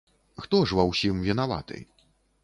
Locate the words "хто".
0.43-0.61